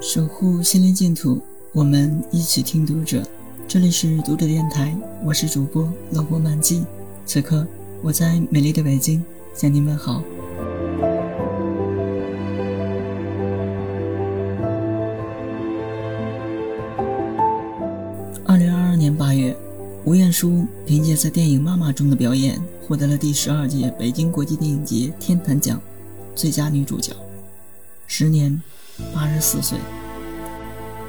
[0.00, 1.42] 守护心灵净土，
[1.72, 3.22] 我们一起听读者。
[3.68, 6.86] 这里是读者电台，我是主播冷波满记。
[7.26, 7.66] 此刻
[8.02, 9.22] 我在美丽的北京
[9.54, 10.22] 向您问好。
[18.46, 19.54] 二零二二年八月，
[20.06, 25.78] 吴彦姝凭借在电影《妈妈》中的表演，获得了第十二届北京国际电影节天坛奖
[26.34, 27.12] 最佳女主角。
[28.06, 28.60] 十年
[29.14, 29.78] 八十四岁。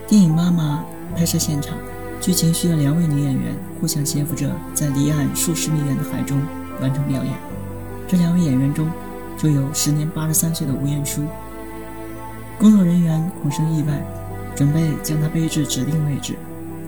[0.08, 0.84] 电影《妈妈》
[1.18, 1.77] 拍摄现场，
[2.20, 6.41] 剧情需要两位女演员互相搀扶着，在离岸数十米远的海中
[6.82, 7.34] 完成表演。
[8.08, 8.90] 这两位演员中，
[9.38, 11.26] 就有时年八十三岁的吴彦姝。
[12.59, 14.05] 工作人员恐生意外，
[14.55, 16.35] 准备将她背至指定位置。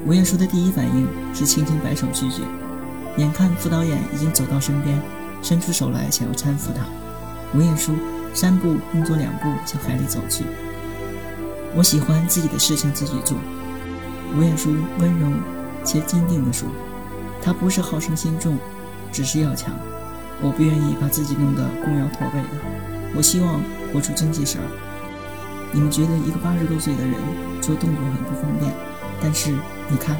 [0.05, 2.41] 吴彦姝的第一反应是轻轻摆手拒绝。
[3.17, 5.01] 眼看副导演已经走到身边，
[5.41, 6.85] 伸出手来想要搀扶她，
[7.57, 7.95] 吴彦姝。
[8.35, 10.43] 三步并作两步向海里走去。
[11.75, 13.37] 我喜欢自己的事情自己做。
[14.35, 15.27] 吴彦姝温柔
[15.83, 16.67] 且坚定地说
[17.41, 18.57] ：“她不是好胜心重，
[19.11, 19.73] 只是要强。
[20.41, 22.49] 我不愿意把自己弄得弓腰驼背的。
[23.15, 24.59] 我希望活出精气神。
[25.71, 27.13] 你们觉得一个八十多岁的人
[27.61, 28.71] 做动作很不方便，
[29.21, 29.51] 但是
[29.89, 30.17] 你看。”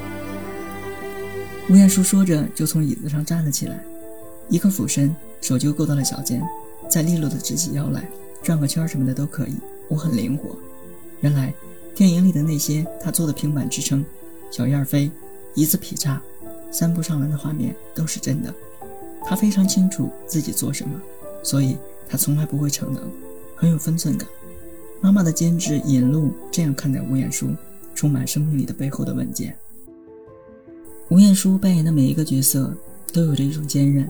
[1.70, 3.80] 吴彦姝说着就从椅子上站了起来，
[4.50, 6.42] 一个俯身，手就够到了脚尖。
[6.90, 8.08] 再利落的直起腰来，
[8.44, 9.56] 转个圈什么的都可以，
[9.88, 10.56] 我很灵活。
[11.24, 11.54] 原来
[11.96, 14.06] 电影里的那些他做的平板支撑、
[14.52, 15.10] 小燕飞、
[15.56, 16.22] 一字劈叉、
[16.70, 18.54] 三步上篮的画面都是真的。
[19.26, 21.02] 他非常清楚自己做什么，
[21.42, 23.02] 所以他从来不会逞能，
[23.56, 24.28] 很有分寸感。
[25.00, 27.56] 妈妈的监制引路这样看待吴彦姝，
[27.96, 29.58] 充满生命力的背后的稳健。
[31.10, 32.76] 吴彦姝扮演的每一个角色
[33.12, 34.08] 都有着一种坚韧，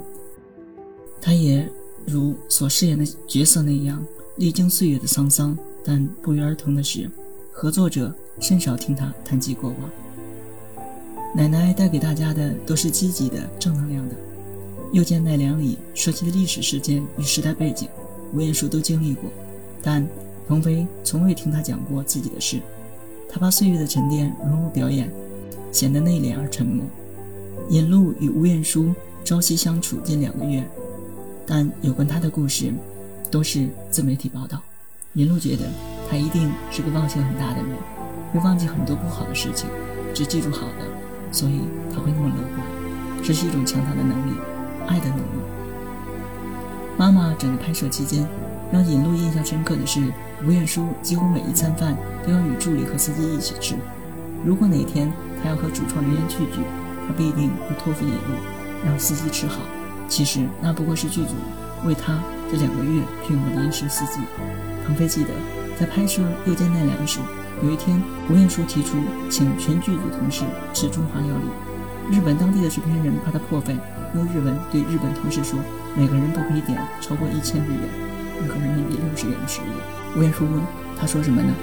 [1.22, 1.70] 她也。
[2.06, 4.06] 如所饰演的角色那样，
[4.36, 7.10] 历经岁月的沧桑，但不约而同的是，
[7.52, 9.90] 合作者甚少听他谈及过往。
[11.36, 14.16] 奶奶带给大家的都是积极的、正能量的。
[14.92, 17.90] 又见奈良里涉及的历史事件与时代背景，
[18.32, 19.30] 吴彦姝都经历过，
[19.82, 20.08] 但
[20.48, 22.60] 鹏飞从未听他讲过自己的事。
[23.28, 25.12] 他把岁月的沉淀融入表演，
[25.72, 26.86] 显得内敛而沉默。
[27.70, 30.64] 尹路与吴彦姝朝夕相处近两个月。
[31.46, 32.72] 但有关他的故事，
[33.32, 34.62] 都是自媒体报道。
[35.14, 35.66] 林路觉得
[36.10, 37.78] 他一定是个忘性很大的人，
[38.32, 39.70] 会忘记很多不好的事情，
[40.12, 40.86] 只记住好的，
[41.32, 41.62] 所以
[41.94, 42.68] 他会那么乐观。
[43.22, 44.36] 这是一种强大的能力，
[44.88, 45.44] 爱的能力。
[46.98, 48.28] 妈妈整个拍摄期间，
[48.72, 50.02] 让尹路印象深刻的是，
[50.44, 51.96] 吴彦姝几乎每一餐饭
[52.26, 53.76] 都要与助理和司机一起吃。
[54.44, 55.14] 如果哪天
[55.44, 56.62] 他要和主创人员聚聚，
[57.08, 58.34] 他必定会托付尹路，
[58.84, 59.60] 让司机吃好。
[60.08, 61.36] 其实那不过是剧组
[61.86, 62.20] 为他
[62.52, 64.20] 这两个月聘用的临时司机。
[64.86, 65.30] 鹏飞记得，
[65.80, 67.20] 在拍摄《又见奈良》时，
[67.64, 68.98] 有一天吴彦姝提出
[69.30, 72.16] 请全剧组同事吃中华料理。
[72.16, 73.76] 日本当地的制片人怕他破费，
[74.14, 75.58] 用日文对日本同事说
[75.96, 77.82] ：“每个人不可以点超过一千日元，
[78.42, 79.66] 约合人民币六十元的食物。”
[80.20, 80.62] 吴彦姝问
[81.00, 81.54] ：“他说什么呢？”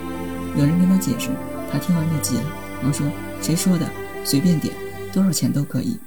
[0.56, 1.28] 有人跟他解释，
[1.70, 2.44] 他听完就急了，
[2.82, 3.06] 忙说
[3.42, 3.86] ：“谁说的？
[4.24, 4.74] 随便点，
[5.12, 5.98] 多少钱都可以。”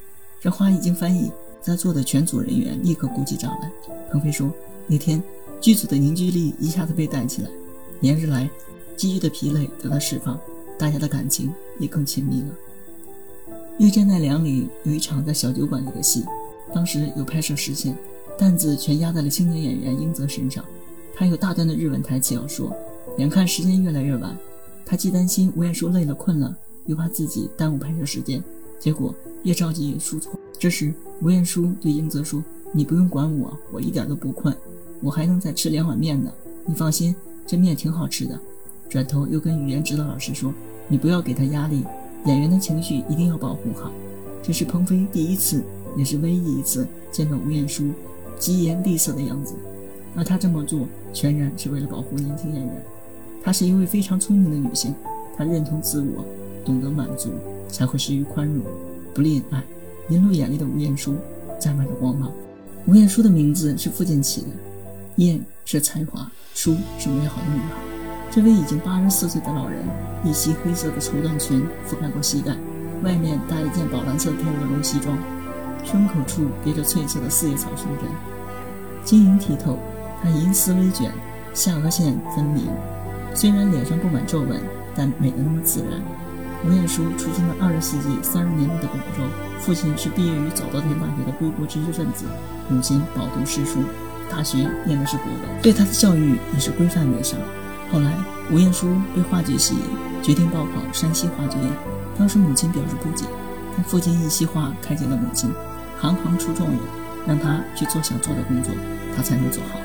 [0.42, 1.32] 这话一经翻译。
[1.62, 3.72] 在座的全组人员立刻鼓起掌来。
[4.12, 4.52] 鹏飞说
[4.86, 5.24] ：“那天
[5.64, 7.50] 剧组的凝聚力一下子被带起来，
[8.02, 8.50] 连日来
[8.98, 10.38] 积郁的疲累得到释放，
[10.78, 12.48] 大家的感情也更亲密了。”
[13.80, 16.26] 《遇见奈良》里有一场在小酒馆里的戏，
[16.74, 17.96] 当时有拍摄时限，
[18.38, 20.66] 担子全压在了青年演员英泽身上。
[21.16, 22.76] 他有大段的日文台词要说，
[23.18, 24.38] 眼看时间越来越晚，
[24.86, 26.54] 他既担心吴彦姝累了困了，
[26.88, 28.44] 又怕自己耽误拍摄时间，
[28.82, 30.34] 结果越着急越出错。
[30.60, 32.44] 这时，吴彦姝对英泽说
[32.76, 34.54] ：“你不用管我，我一点都不困，
[35.04, 36.32] 我还能再吃两碗面呢。
[36.66, 37.14] 你放心，
[37.46, 38.40] 这面挺好吃的。”
[38.90, 40.54] 转头又跟语言指导老师说
[40.88, 41.84] ：“你不要给他压力，
[42.26, 43.92] 演员的情绪一定要保护好。”
[44.42, 45.62] 这是鹏飞第一次，
[45.98, 47.94] 也是唯一一次见到吴彦姝
[48.40, 49.54] 疾言厉色的样子，
[50.16, 52.84] 而他这么做全然是为了保护年轻演员。
[53.44, 54.94] 她是一位非常聪明的女性，
[55.36, 56.24] 她认同自我，
[56.64, 57.30] 懂得满足，
[57.68, 58.64] 才会施于宽容，
[59.14, 59.64] 不吝爱。
[60.10, 61.16] 银露眼里的吴彦姝，
[61.60, 62.32] 沾满着光芒。
[62.86, 64.48] 吴彦姝的名字是父亲起的，
[65.18, 67.76] 燕是才华，姝是美好的女孩。
[68.32, 69.86] 这位已经八十四岁的老人，
[70.24, 72.52] 一袭黑色的绸缎裙覆盖过膝盖，
[73.04, 75.16] 外面搭一件宝蓝色天鹅绒西装，
[75.84, 78.08] 胸口处别着翠色的四叶草胸针，
[79.04, 79.78] 晶莹剔透。
[80.24, 81.12] 她银丝微卷，
[81.54, 82.66] 下颚线分明，
[83.36, 84.60] 虽然脸上布满皱纹，
[84.96, 86.02] 但美得那么自然。
[86.66, 89.24] 吴彦姝出生在二十世纪三十年代的广州，
[89.60, 92.26] 父亲是毕业于早稻田大学的归国知识分子，
[92.70, 93.82] 母亲饱读诗书，
[94.36, 97.40] 大学念的是国文，对他的教育也是规范为上。
[97.92, 98.12] 后来，
[98.52, 99.82] 吴彦姝被话剧吸引，
[100.24, 101.70] 决定报考山西话剧院。
[102.18, 103.26] 当时母亲表示不解，
[103.76, 105.54] 但父亲一席话开解了母亲：
[106.00, 106.80] 行行出状元，
[107.28, 108.74] 让他去做想做的工作，
[109.16, 109.80] 他才能做好。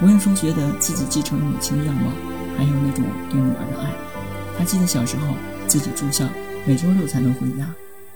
[0.00, 2.12] 吴彦姝觉得自己继承了母亲的样貌，
[2.56, 3.90] 还有那种对女儿的爱。
[4.56, 5.34] 他记得小时候
[5.66, 6.24] 自己住校，
[6.64, 7.68] 每周六才能回家，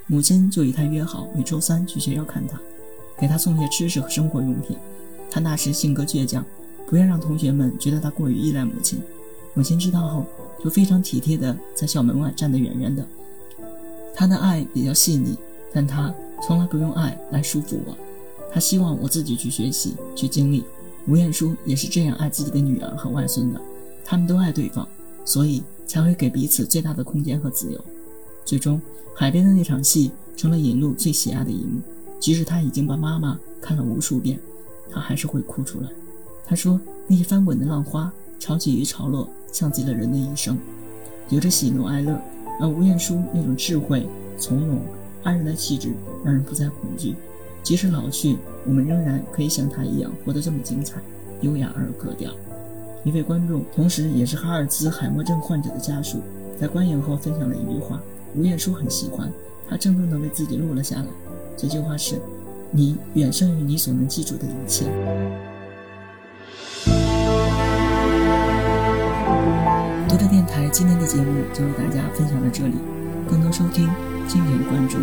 [0.07, 2.57] 母亲就与他约好每周三去学校看他，
[3.19, 4.77] 给他送些吃食和生活用品。
[5.37, 6.43] 他那时性格倔强，
[6.87, 8.99] 不愿让同学们觉得他过于依赖母亲。
[9.53, 10.25] 母亲知道后，
[10.65, 13.07] 就非常体贴地在校门外站得远远的。
[14.15, 15.37] 他的爱比较细腻，
[15.75, 16.11] 但他
[16.43, 17.95] 从来不用爱来束缚我。
[18.51, 20.65] 他希望我自己去学习，去经历。
[21.07, 23.61] 吴彦姝也是这样爱自己的女儿和外孙的，
[24.07, 24.89] 他们都爱对方，
[25.23, 27.79] 所以才会给彼此最大的空间和自由。
[28.47, 28.81] 最终，
[29.15, 31.83] 海边的那场戏成了尹路最喜爱的一幕。
[32.19, 34.41] 即使他已经把妈妈看了无数遍，
[34.91, 35.89] 他还是会哭出来。
[36.45, 40.59] 他说：“那些翻滚的浪花，潮起与潮落，像极了人的一生，
[41.29, 42.21] 有着喜怒哀乐。
[42.61, 44.07] 而吴彦姝那种智慧、
[44.39, 44.81] 从容、
[45.23, 45.93] 安然的气质，
[46.25, 47.15] 让人不再恐惧。
[47.63, 48.37] 即使老去。”
[48.69, 51.01] 我们仍然可以像他一样活得这么精彩、
[51.41, 52.33] 优雅而格调。
[53.05, 56.19] 一位观众，同时也是哈尔兹海默症患者的家属，
[56.61, 58.03] 在观影后分享了一句话，
[58.35, 59.33] 吴彦姝很喜欢，
[59.69, 61.07] 他郑重地为自己录了下来。
[61.57, 62.21] 这句话是
[62.77, 64.85] ：“你远胜于你所能记住的一切。
[70.07, 72.75] 读者电台今天的节目就为大家分享到这里
[73.27, 73.89] 更多收听
[74.29, 74.99] 敬请关注。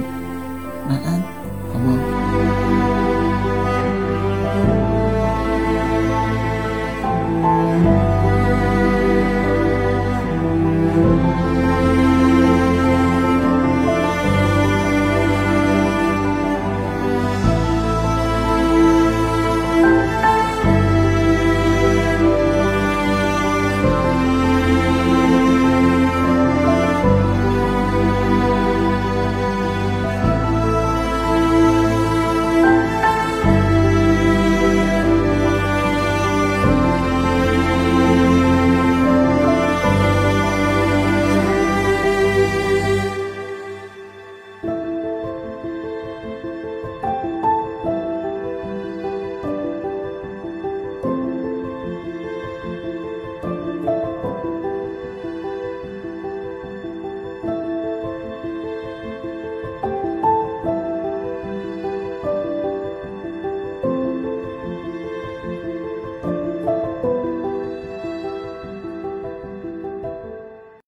[0.88, 1.20] 晚安
[1.72, 3.13] 好梦。